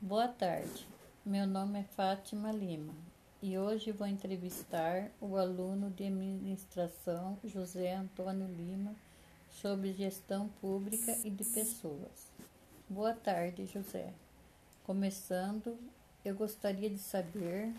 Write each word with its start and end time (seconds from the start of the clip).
Boa 0.00 0.26
tarde, 0.26 0.86
meu 1.24 1.46
nome 1.46 1.80
é 1.80 1.82
Fátima 1.82 2.50
Lima 2.50 2.94
e 3.42 3.58
hoje 3.58 3.92
vou 3.92 4.06
entrevistar 4.06 5.10
o 5.20 5.36
aluno 5.36 5.90
de 5.90 6.04
administração 6.04 7.38
José 7.44 7.94
Antônio 7.94 8.46
Lima 8.46 8.94
sobre 9.50 9.92
gestão 9.92 10.48
pública 10.60 11.16
e 11.24 11.30
de 11.30 11.44
pessoas. 11.44 12.32
Boa 12.88 13.12
tarde, 13.12 13.66
José. 13.66 14.12
Começando, 14.84 15.78
eu 16.24 16.34
gostaria 16.34 16.88
de 16.88 16.98
saber. 16.98 17.72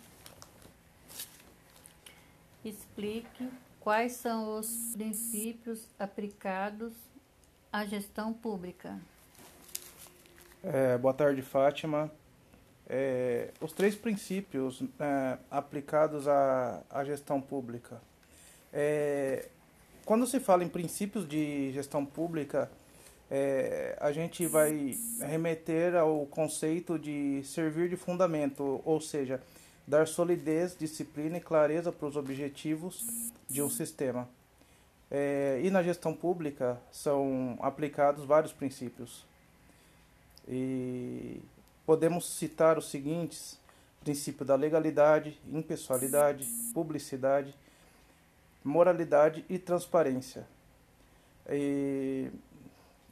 Explique 2.64 3.50
quais 3.80 4.14
são 4.14 4.60
os 4.60 4.94
princípios 4.94 5.88
aplicados 5.98 6.94
à 7.72 7.86
gestão 7.86 8.32
pública. 8.32 9.00
É, 10.62 10.98
boa 10.98 11.14
tarde, 11.14 11.42
Fátima. 11.42 12.12
É, 12.88 13.52
os 13.62 13.72
três 13.72 13.96
princípios 13.96 14.84
é, 15.00 15.38
aplicados 15.50 16.28
à, 16.28 16.82
à 16.90 17.04
gestão 17.06 17.40
pública. 17.40 18.02
É, 18.74 19.48
quando 20.04 20.28
se 20.28 20.38
fala 20.40 20.64
em 20.64 20.68
princípios 20.68 21.26
de 21.26 21.72
gestão 21.72 22.06
pública, 22.06 22.70
é, 23.32 23.98
a 24.02 24.12
gente 24.12 24.46
vai 24.48 24.98
remeter 25.22 25.96
ao 25.96 26.26
conceito 26.26 27.00
de 27.00 27.42
servir 27.46 27.88
de 27.88 27.96
fundamento, 27.96 28.82
ou 28.84 29.00
seja, 29.00 29.42
dar 29.88 30.08
solidez, 30.08 30.76
disciplina 30.78 31.38
e 31.38 31.42
clareza 31.42 31.90
para 31.90 32.08
os 32.08 32.18
objetivos 32.18 33.06
de 33.50 33.62
um 33.62 33.70
sistema. 33.70 34.28
É, 35.10 35.62
e 35.64 35.70
na 35.72 35.82
gestão 35.82 36.14
pública 36.14 36.78
são 36.92 37.58
aplicados 37.62 38.26
vários 38.26 38.52
princípios. 38.52 39.29
E 40.50 41.42
podemos 41.86 42.28
citar 42.38 42.78
os 42.78 42.90
seguintes: 42.90 43.60
princípio 44.04 44.44
da 44.44 44.56
legalidade, 44.56 45.40
impessoalidade, 45.52 46.46
publicidade, 46.74 47.54
moralidade 48.64 49.46
e 49.48 49.60
transparência. 49.60 50.48
E 51.48 52.30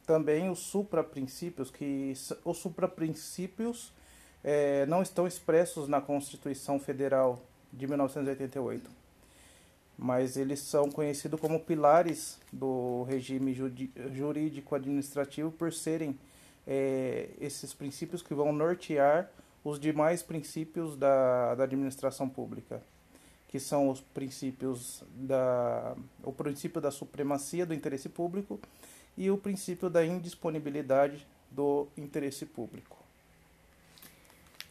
também 0.06 0.50
os 0.50 0.58
supraprincípios, 0.58 1.70
que 1.70 2.12
os 2.44 2.58
supraprincípios 2.58 3.92
é, 4.42 4.86
não 4.86 5.02
estão 5.02 5.26
expressos 5.26 5.88
na 5.88 6.00
Constituição 6.00 6.80
Federal 6.80 7.42
de 7.72 7.86
1988, 7.86 8.90
mas 9.98 10.36
eles 10.36 10.60
são 10.60 10.90
conhecidos 10.90 11.40
como 11.40 11.60
pilares 11.60 12.38
do 12.52 13.02
regime 13.02 13.54
jurídico 14.12 14.74
administrativo 14.74 15.50
por 15.50 15.72
serem 15.72 16.18
é, 16.68 17.30
esses 17.40 17.72
princípios 17.72 18.22
que 18.22 18.34
vão 18.34 18.52
nortear 18.52 19.30
os 19.64 19.80
demais 19.80 20.22
princípios 20.22 20.96
da, 20.96 21.54
da 21.54 21.64
administração 21.64 22.28
pública, 22.28 22.82
que 23.48 23.58
são 23.58 23.88
os 23.88 24.00
princípios 24.00 25.02
da 25.14 25.96
o 26.22 26.30
princípio 26.30 26.80
da 26.80 26.90
supremacia 26.90 27.64
do 27.64 27.72
interesse 27.72 28.10
público 28.10 28.60
e 29.16 29.30
o 29.30 29.38
princípio 29.38 29.88
da 29.88 30.04
indisponibilidade 30.04 31.26
do 31.50 31.88
interesse 31.96 32.44
público. 32.44 32.98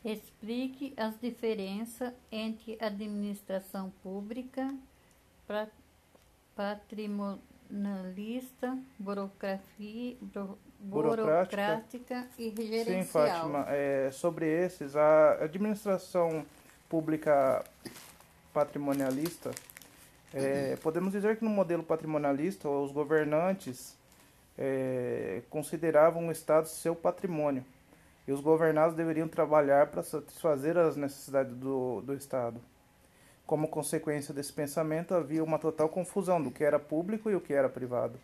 Explique 0.05 0.93
as 0.95 1.19
diferenças 1.19 2.13
entre 2.31 2.77
administração 2.79 3.91
pública, 4.03 4.73
patrimonialista, 7.67 8.77
burocracia, 8.97 10.17
burocrática, 10.79 12.27
e 12.37 12.49
gerencial. 12.55 13.03
Sim, 13.03 13.03
Fátima. 13.03 13.65
É, 13.67 14.09
sobre 14.11 14.47
esses, 14.47 14.95
a 14.95 15.43
administração 15.43 16.45
pública 16.89 17.63
patrimonialista, 18.53 19.51
é, 20.33 20.77
podemos 20.77 21.11
dizer 21.11 21.37
que 21.37 21.43
no 21.43 21.49
modelo 21.49 21.83
patrimonialista, 21.83 22.69
os 22.69 22.91
governantes 22.91 23.95
é, 24.57 25.41
consideravam 25.49 26.27
o 26.27 26.31
Estado 26.31 26.67
seu 26.67 26.95
patrimônio 26.95 27.63
e 28.27 28.31
os 28.31 28.41
governados 28.41 28.95
deveriam 28.95 29.27
trabalhar 29.27 29.87
para 29.87 30.03
satisfazer 30.03 30.77
as 30.77 30.95
necessidades 30.97 31.55
do, 31.55 32.01
do 32.01 32.13
Estado. 32.13 32.59
Como 33.47 33.69
consequência 33.69 34.33
desse 34.33 34.51
pensamento, 34.51 35.13
havia 35.15 35.41
uma 35.43 35.57
total 35.57 35.87
confusão 35.87 36.43
do 36.43 36.51
que 36.51 36.65
era 36.65 36.77
público 36.77 37.31
e 37.31 37.35
o 37.35 37.41
que 37.41 37.53
era 37.53 37.69
privado. 37.69 38.19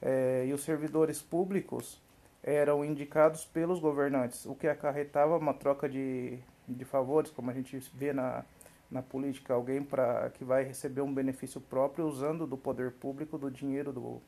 É, 0.00 0.46
e 0.46 0.52
os 0.52 0.62
servidores 0.62 1.20
públicos 1.20 2.00
eram 2.40 2.84
indicados 2.84 3.44
pelos 3.44 3.80
governantes, 3.80 4.46
o 4.46 4.54
que 4.54 4.68
acarretava 4.68 5.36
uma 5.36 5.52
troca 5.52 5.88
de, 5.88 6.38
de 6.68 6.84
favores, 6.84 7.32
como 7.32 7.50
a 7.50 7.52
gente 7.52 7.76
vê 7.92 8.12
na, 8.12 8.44
na 8.88 9.02
política, 9.02 9.54
alguém 9.54 9.82
para 9.82 10.30
que 10.30 10.44
vai 10.44 10.62
receber 10.62 11.00
um 11.00 11.12
benefício 11.12 11.60
próprio 11.60 12.06
usando 12.06 12.46
do 12.46 12.56
poder 12.56 12.92
público, 12.92 13.36
do 13.36 13.50
dinheiro 13.50 13.92
do, 13.92 14.22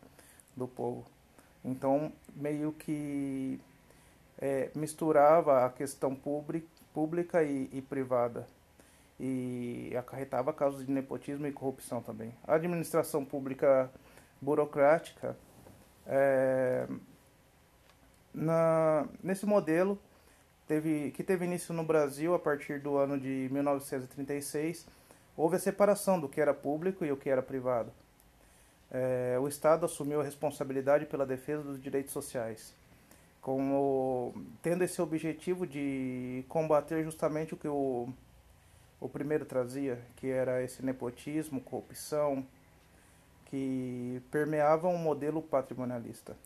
do 0.57 0.67
povo. 0.67 1.07
Então, 1.65 2.13
meio 2.35 2.73
que 2.73 3.61
é, 4.41 4.71
misturava 4.75 5.65
a 5.65 5.71
questão 5.71 6.17
pública 6.17 7.45
e, 7.45 7.71
e, 7.73 7.81
privada 7.81 8.47
e 9.21 9.95
acarretava 9.97 10.53
casos 10.53 10.87
de 10.87 10.91
nepotismo 10.91 11.47
e 11.47 11.53
corrupção 11.53 12.01
também. 12.01 12.35
A 12.45 12.55
administração 12.55 13.25
pública 13.25 13.91
burocrática, 14.41 15.37
é, 16.07 16.89
na, 18.33 19.07
nesse 19.23 19.45
modelo, 19.45 19.99
teve, 20.67 21.11
que 21.11 21.23
teve 21.23 21.45
início 21.45 21.75
no 21.75 21.85
Brasil 21.85 22.35
a 22.35 22.39
partir 22.39 22.81
do 22.81 22.97
ano 22.97 23.21
de 23.21 23.49
1936, 23.53 24.87
houve 25.37 25.57
a 25.57 25.59
separação 25.59 26.19
do 26.19 26.29
que 26.29 26.41
era 26.41 26.55
público 26.55 27.05
e 27.05 27.13
o 27.13 27.17
que 27.17 27.29
era 27.29 27.43
privado 27.43 27.93
é, 28.91 29.39
o 29.41 29.47
Estado 29.47 29.87
assumiu 29.87 30.21
a 30.21 30.25
responsabilidade 30.25 31.07
pela 31.07 31.25
defesa 31.25 31.63
dos 31.63 31.81
direitos 31.81 32.13
sociais, 32.13 32.75
como 33.41 34.35
tendo 34.63 34.83
esse 34.83 35.01
objetivo 35.01 35.67
de 35.67 36.45
combater 36.49 37.05
justamente 37.05 37.55
o 37.55 37.57
que 37.57 37.69
o, 37.69 38.09
o 39.01 39.09
primeiro 39.09 39.45
trazia, 39.45 39.99
que 40.17 40.29
era 40.29 40.63
esse 40.63 40.85
nepotismo, 40.85 41.61
corrupção, 41.61 42.47
que 43.47 44.23
permeavam 44.31 44.93
o 44.93 44.95
um 44.95 44.99
modelo 44.99 45.43
patrimonialista. 45.43 46.37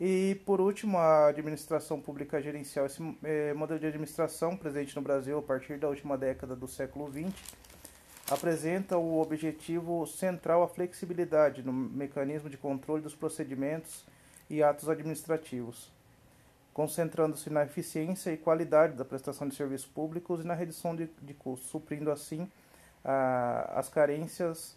E, 0.00 0.40
por 0.44 0.60
último, 0.60 0.98
a 0.98 1.28
administração 1.28 2.00
pública 2.00 2.40
gerencial. 2.42 2.86
Esse 2.86 3.00
é, 3.22 3.54
modelo 3.54 3.78
de 3.78 3.86
administração 3.86 4.56
presente 4.56 4.96
no 4.96 5.02
Brasil 5.02 5.38
a 5.38 5.42
partir 5.42 5.78
da 5.78 5.88
última 5.88 6.18
década 6.18 6.56
do 6.56 6.66
século 6.66 7.08
XX 7.08 7.32
apresenta 8.30 8.96
o 8.96 9.20
objetivo 9.20 10.06
central 10.06 10.62
a 10.62 10.68
flexibilidade 10.68 11.62
no 11.62 11.72
mecanismo 11.72 12.48
de 12.48 12.56
controle 12.56 13.02
dos 13.02 13.14
procedimentos 13.14 14.04
e 14.48 14.62
atos 14.62 14.88
administrativos, 14.88 15.90
concentrando-se 16.72 17.50
na 17.50 17.64
eficiência 17.64 18.30
e 18.30 18.36
qualidade 18.36 18.94
da 18.94 19.04
prestação 19.04 19.48
de 19.48 19.54
serviços 19.54 19.86
públicos 19.86 20.40
e 20.40 20.46
na 20.46 20.54
redução 20.54 20.96
de, 20.96 21.08
de 21.20 21.34
custos, 21.34 21.68
suprindo 21.68 22.10
assim 22.10 22.48
a, 23.04 23.78
as 23.78 23.88
carências 23.88 24.76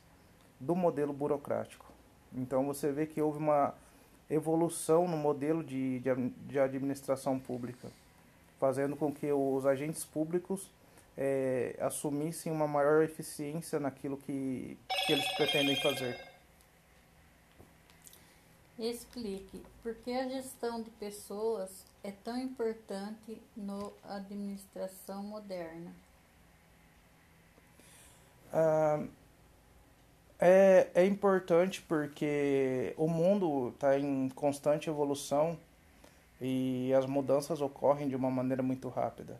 do 0.60 0.76
modelo 0.76 1.14
burocrático. 1.14 1.86
Então 2.34 2.66
você 2.66 2.92
vê 2.92 3.06
que 3.06 3.22
houve 3.22 3.38
uma 3.38 3.74
evolução 4.30 5.08
no 5.08 5.18
modelo 5.18 5.64
de, 5.64 6.00
de, 6.00 6.30
de 6.48 6.60
administração 6.60 7.40
pública, 7.40 7.88
fazendo 8.60 8.96
com 8.96 9.12
que 9.14 9.32
os 9.32 9.66
agentes 9.66 10.04
públicos 10.04 10.70
é, 11.18 11.76
assumissem 11.80 12.52
uma 12.52 12.68
maior 12.68 13.04
eficiência 13.04 13.80
naquilo 13.80 14.18
que, 14.18 14.78
que 15.06 15.14
eles 15.14 15.32
pretendem 15.34 15.76
fazer. 15.82 16.35
Explique 18.78 19.64
por 19.82 19.96
que 19.96 20.12
a 20.12 20.28
gestão 20.28 20.82
de 20.82 20.90
pessoas 20.92 21.86
é 22.04 22.12
tão 22.12 22.38
importante 22.38 23.42
na 23.56 23.90
administração 24.04 25.24
moderna. 25.24 25.94
Ah, 28.52 29.02
é, 30.40 30.90
é 30.94 31.06
importante 31.06 31.82
porque 31.82 32.94
o 32.98 33.08
mundo 33.08 33.70
está 33.70 33.98
em 33.98 34.28
constante 34.30 34.90
evolução 34.90 35.58
e 36.42 36.94
as 36.94 37.06
mudanças 37.06 37.62
ocorrem 37.62 38.10
de 38.10 38.16
uma 38.16 38.30
maneira 38.30 38.62
muito 38.62 38.90
rápida. 38.90 39.38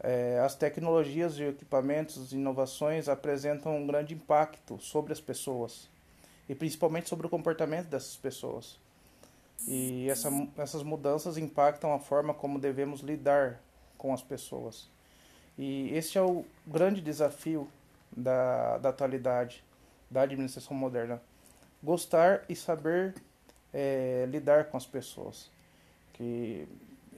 É, 0.00 0.40
as 0.44 0.56
tecnologias 0.56 1.38
e 1.38 1.44
equipamentos 1.44 2.32
inovações 2.32 3.08
apresentam 3.08 3.76
um 3.76 3.86
grande 3.86 4.14
impacto 4.14 4.78
sobre 4.80 5.12
as 5.12 5.20
pessoas 5.20 5.88
e 6.48 6.54
principalmente 6.54 7.08
sobre 7.08 7.26
o 7.26 7.30
comportamento 7.30 7.86
dessas 7.86 8.16
pessoas. 8.16 8.78
E 9.66 10.08
essa, 10.08 10.30
essas 10.58 10.82
mudanças 10.82 11.38
impactam 11.38 11.92
a 11.92 11.98
forma 11.98 12.34
como 12.34 12.58
devemos 12.58 13.00
lidar 13.00 13.60
com 13.96 14.12
as 14.12 14.22
pessoas. 14.22 14.88
E 15.58 15.88
esse 15.94 16.18
é 16.18 16.22
o 16.22 16.44
grande 16.66 17.00
desafio 17.00 17.66
da, 18.14 18.78
da 18.78 18.90
atualidade, 18.90 19.64
da 20.10 20.22
administração 20.22 20.76
moderna. 20.76 21.20
Gostar 21.82 22.44
e 22.48 22.54
saber 22.54 23.14
é, 23.72 24.26
lidar 24.28 24.66
com 24.66 24.76
as 24.76 24.86
pessoas. 24.86 25.50
Que 26.12 26.68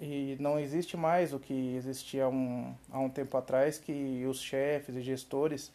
e 0.00 0.36
não 0.38 0.58
existe 0.58 0.96
mais 0.96 1.32
o 1.32 1.40
que 1.40 1.74
existia 1.74 2.28
um, 2.28 2.72
há 2.90 3.00
um 3.00 3.08
tempo 3.08 3.36
atrás, 3.36 3.78
que 3.78 4.24
os 4.26 4.40
chefes 4.40 4.94
e 4.94 5.00
gestores 5.00 5.72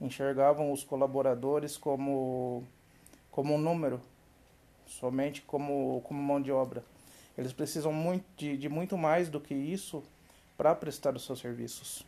enxergavam 0.00 0.72
os 0.72 0.84
colaboradores 0.84 1.76
como, 1.76 2.62
como 3.34 3.52
um 3.52 3.58
número, 3.58 4.00
somente 4.86 5.42
como, 5.42 6.00
como 6.02 6.22
mão 6.22 6.40
de 6.40 6.52
obra. 6.52 6.84
Eles 7.36 7.52
precisam 7.52 7.92
muito, 7.92 8.24
de, 8.36 8.56
de 8.56 8.68
muito 8.68 8.96
mais 8.96 9.28
do 9.28 9.40
que 9.40 9.52
isso 9.52 10.04
para 10.56 10.72
prestar 10.72 11.16
os 11.16 11.24
seus 11.24 11.40
serviços. 11.40 12.06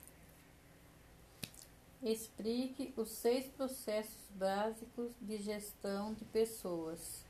Explique 2.00 2.94
os 2.96 3.08
seis 3.08 3.44
processos 3.46 4.31
básicos 4.37 5.11
de 5.20 5.38
gestão 5.38 6.14
de 6.14 6.25
pessoas. 6.26 7.25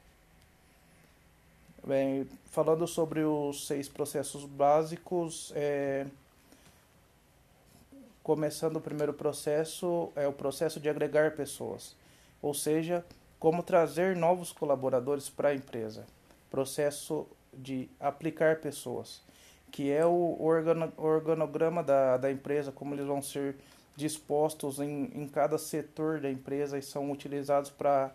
Bem, 1.82 2.28
falando 2.50 2.86
sobre 2.86 3.24
os 3.24 3.66
seis 3.66 3.88
processos 3.88 4.44
básicos, 4.44 5.54
é, 5.56 6.06
começando 8.22 8.76
o 8.76 8.80
primeiro 8.80 9.14
processo, 9.14 10.12
é 10.14 10.28
o 10.28 10.34
processo 10.34 10.78
de 10.78 10.90
agregar 10.90 11.34
pessoas, 11.34 11.96
ou 12.42 12.52
seja, 12.52 13.02
como 13.38 13.62
trazer 13.62 14.16
novos 14.16 14.52
colaboradores 14.52 15.28
para 15.28 15.50
a 15.50 15.54
empresa. 15.54 16.06
Processo 16.50 17.26
de 17.52 17.88
aplicar 17.98 18.56
pessoas, 18.56 19.22
que 19.70 19.90
é 19.90 20.04
o 20.04 20.36
organograma 20.96 21.82
da, 21.82 22.16
da 22.16 22.30
empresa, 22.30 22.72
como 22.72 22.94
eles 22.94 23.06
vão 23.06 23.20
ser 23.20 23.56
dispostos 23.96 24.78
em, 24.78 25.10
em 25.14 25.26
cada 25.26 25.58
setor 25.58 26.20
da 26.20 26.30
empresa 26.30 26.78
e 26.78 26.82
são 26.82 27.10
utilizados 27.10 27.70
para 27.70 28.10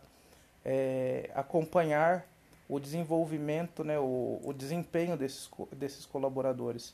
é, 0.64 1.30
acompanhar 1.34 2.26
o 2.70 2.80
desenvolvimento, 2.80 3.84
né, 3.84 4.00
o, 4.00 4.40
o 4.44 4.54
desempenho 4.54 5.18
desses, 5.18 5.50
desses 5.74 6.06
colaboradores. 6.06 6.94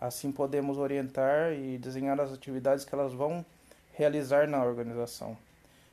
Assim 0.00 0.30
podemos 0.30 0.76
orientar 0.76 1.52
e 1.52 1.78
desenhar 1.78 2.20
as 2.20 2.32
atividades 2.32 2.84
que 2.84 2.94
elas 2.94 3.12
vão 3.12 3.44
realizar 3.94 4.46
na 4.46 4.62
organização. 4.62 5.36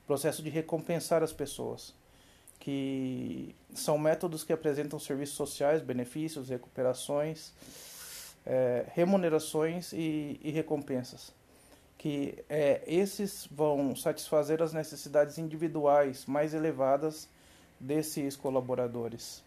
Processo 0.07 0.43
de 0.43 0.49
recompensar 0.49 1.23
as 1.23 1.31
pessoas, 1.31 1.93
que 2.59 3.55
são 3.73 3.97
métodos 3.97 4.43
que 4.43 4.53
apresentam 4.53 4.99
serviços 4.99 5.35
sociais, 5.35 5.81
benefícios, 5.81 6.49
recuperações, 6.49 7.51
é, 8.45 8.85
remunerações 8.93 9.93
e, 9.93 10.39
e, 10.43 10.51
recompensas. 10.51 11.33
Que 11.97 12.43
é, 12.49 12.81
esses 12.85 13.47
vão 13.49 13.95
satisfazer 13.95 14.61
as 14.61 14.73
necessidades 14.73 15.37
individuais 15.37 16.25
mais 16.25 16.53
elevadas 16.53 17.29
desses 17.79 18.35
colaboradores. 18.35 19.43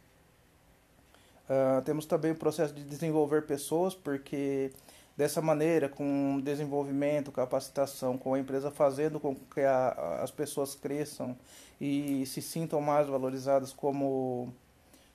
Uh, 1.49 1.81
temos 1.83 2.07
também 2.07 2.33
o 2.33 2.35
processo 2.35 2.75
de 2.75 2.83
desenvolver 2.83 3.47
pessoas, 3.47 3.95
porque 3.95 4.73
dessa 5.17 5.41
maneira, 5.41 5.89
com 5.89 6.41
desenvolvimento, 6.41 7.33
capacitação, 7.33 8.19
com 8.19 8.35
a 8.35 8.39
empresa 8.39 8.71
fazendo 8.71 9.19
com 9.19 9.35
que 9.35 9.61
a, 9.61 10.21
as 10.23 10.31
pessoas 10.31 10.75
cresçam 10.75 11.37
e 11.81 12.25
se 12.27 12.43
sintam 12.43 12.81
mais 12.81 13.09
valorizadas 13.09 13.73
como, 13.73 14.53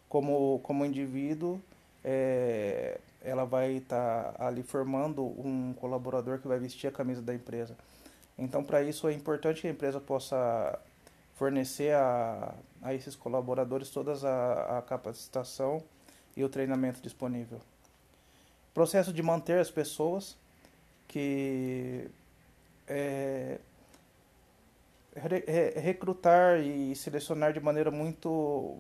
como, 0.09 0.59
como 0.63 0.86
indivíduo, 0.86 1.62
é, 2.03 3.00
ela 3.24 3.45
vai 3.45 3.74
estar 3.74 4.33
tá 4.33 4.48
ali 4.48 4.63
formando 4.63 5.24
um 5.24 5.74
colaborador 5.80 6.39
que 6.39 6.48
vai 6.48 6.57
vestir 6.57 6.88
a 6.88 6.92
camisa 6.92 7.21
da 7.21 7.33
empresa. 7.33 7.77
Então, 8.38 8.63
para 8.63 8.81
isso 8.81 9.07
é 9.07 9.13
importante 9.13 9.62
que 9.62 9.68
a 9.68 9.71
empresa 9.71 10.00
possa 10.00 10.80
fornecer 11.36 11.94
a, 11.94 12.56
a 12.81 12.94
esses 12.94 13.15
colaboradores 13.15 13.89
toda 13.89 14.13
a, 14.27 14.80
a 14.80 14.81
capacitação 14.81 15.83
e 16.36 16.44
o 16.44 16.50
treinamento 16.50 17.01
disponível. 17.01 17.62
Processo 18.73 19.12
de 19.12 19.21
manter 19.21 19.59
as 19.59 19.69
pessoas, 19.69 20.38
que 21.07 22.09
é, 22.88 23.59
re, 25.15 25.79
recrutar 25.79 26.59
e 26.59 26.95
selecionar 26.95 27.53
de 27.53 27.59
maneira 27.59 27.91
muito. 27.91 28.77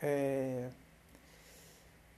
É, 0.00 0.68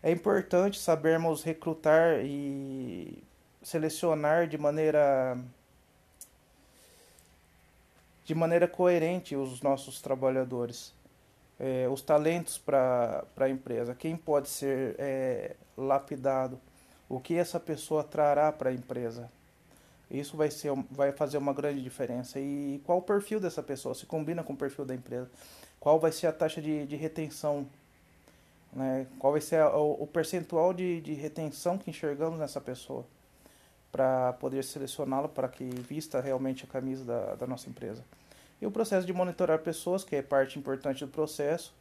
é 0.03 0.11
importante 0.11 0.79
sabermos 0.79 1.43
recrutar 1.43 2.25
e 2.25 3.23
selecionar 3.63 4.47
de 4.49 4.57
maneira 4.59 5.37
de 8.25 8.35
maneira 8.35 8.67
coerente 8.67 9.37
os 9.37 9.63
nossos 9.63 10.01
trabalhadores, 10.01 10.93
é, 11.61 11.89
os 11.89 12.03
talentos 12.03 12.59
para 12.59 13.25
a 13.37 13.49
empresa, 13.49 13.95
quem 13.95 14.17
pode 14.17 14.49
ser 14.49 14.97
é, 14.99 15.55
lapidado, 15.77 16.61
o 17.09 17.21
que 17.21 17.35
essa 17.35 17.59
pessoa 17.61 18.03
trará 18.03 18.51
para 18.53 18.71
a 18.71 18.73
empresa. 18.73 19.31
Isso 20.11 20.37
vai, 20.37 20.51
ser, 20.51 20.73
vai 20.91 21.13
fazer 21.13 21.39
uma 21.39 21.53
grande 21.53 21.83
diferença. 21.83 22.39
E 22.39 22.81
qual 22.85 22.99
o 22.99 23.03
perfil 23.03 23.41
dessa 23.41 23.63
pessoa? 23.63 23.95
Se 23.95 24.07
combina 24.07 24.43
com 24.43 24.53
o 24.53 24.57
perfil 24.57 24.85
da 24.85 24.95
empresa? 24.95 25.29
Qual 25.81 25.99
vai 25.99 26.13
ser 26.13 26.29
a 26.29 26.33
taxa 26.33 26.63
de, 26.63 26.87
de 26.87 26.97
retenção? 26.97 27.67
Né? 28.73 29.07
Qual 29.19 29.33
vai 29.33 29.41
ser 29.41 29.61
a, 29.61 29.77
o, 29.77 30.05
o 30.05 30.07
percentual 30.07 30.73
de, 30.73 31.01
de 31.01 31.15
retenção 31.15 31.77
que 31.77 31.91
enxergamos 31.91 32.39
nessa 32.39 32.61
pessoa? 32.61 33.05
para 33.97 34.35
poder 34.35 34.63
selecioná-lo 34.63 35.27
para 35.27 35.49
que 35.49 35.65
vista 35.65 36.21
realmente 36.21 36.65
a 36.65 36.67
camisa 36.67 37.03
da, 37.03 37.35
da 37.35 37.47
nossa 37.47 37.71
empresa. 37.71 38.05
E 38.61 38.67
o 38.67 38.71
processo 38.71 39.07
de 39.07 39.13
monitorar 39.15 39.61
pessoas, 39.61 40.05
que 40.05 40.15
é 40.15 40.21
parte 40.21 40.59
importante 40.59 41.03
do 41.03 41.11
processo, 41.11 41.73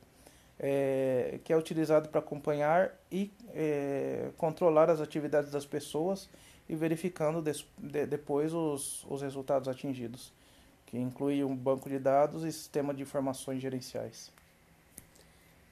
é, 0.59 1.39
que 1.43 1.51
é 1.51 1.57
utilizado 1.57 2.09
para 2.09 2.19
acompanhar 2.19 2.93
e 3.11 3.31
é, 3.53 4.31
controlar 4.37 4.89
as 4.89 5.01
atividades 5.01 5.51
das 5.51 5.65
pessoas 5.65 6.29
e 6.67 6.75
verificando 6.75 7.41
des, 7.41 7.65
de, 7.77 8.05
depois 8.05 8.53
os, 8.53 9.05
os 9.05 9.21
resultados 9.21 9.67
atingidos, 9.67 10.33
que 10.85 10.97
inclui 10.97 11.43
um 11.43 11.55
banco 11.55 11.89
de 11.89 11.99
dados 11.99 12.43
e 12.43 12.51
sistema 12.51 12.93
de 12.93 13.03
informações 13.03 13.61
gerenciais. 13.61 14.31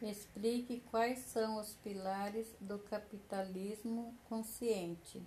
Explique 0.01 0.83
quais 0.91 1.19
são 1.19 1.57
os 1.59 1.75
pilares 1.75 2.53
do 2.59 2.77
capitalismo 2.77 4.13
consciente. 4.27 5.21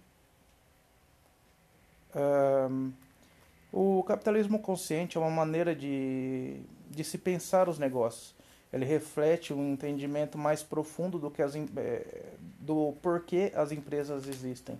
Um, 2.14 2.92
o 3.72 4.02
capitalismo 4.04 4.58
consciente 4.58 5.16
é 5.16 5.20
uma 5.20 5.30
maneira 5.30 5.74
de, 5.74 6.60
de 6.90 7.02
se 7.02 7.16
pensar 7.16 7.70
os 7.70 7.78
negócios. 7.78 8.35
Ele 8.72 8.84
reflete 8.84 9.54
um 9.54 9.72
entendimento 9.72 10.36
mais 10.36 10.62
profundo 10.62 11.18
do 11.18 11.30
que 11.30 11.40
as, 11.40 11.54
é, 11.54 12.32
do 12.60 12.94
porquê 13.00 13.52
as 13.54 13.72
empresas 13.72 14.26
existem 14.26 14.78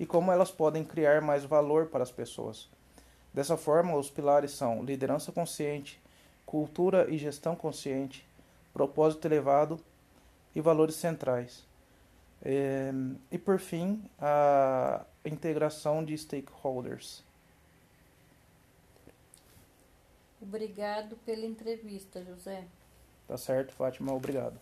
e 0.00 0.06
como 0.06 0.32
elas 0.32 0.50
podem 0.50 0.84
criar 0.84 1.20
mais 1.20 1.44
valor 1.44 1.86
para 1.86 2.02
as 2.02 2.10
pessoas. 2.10 2.68
Dessa 3.32 3.56
forma, 3.56 3.96
os 3.96 4.10
pilares 4.10 4.52
são 4.52 4.82
liderança 4.82 5.30
consciente, 5.30 6.00
cultura 6.44 7.10
e 7.10 7.18
gestão 7.18 7.54
consciente, 7.54 8.26
propósito 8.72 9.26
elevado 9.26 9.78
e 10.54 10.60
valores 10.60 10.94
centrais. 10.94 11.64
É, 12.42 12.92
e 13.30 13.38
por 13.38 13.58
fim, 13.58 14.02
a 14.18 15.04
integração 15.24 16.04
de 16.04 16.16
stakeholders. 16.16 17.22
Obrigado 20.40 21.16
pela 21.24 21.44
entrevista, 21.44 22.22
José. 22.24 22.64
Tá 23.26 23.36
certo, 23.36 23.72
Fátima, 23.72 24.12
obrigado. 24.12 24.58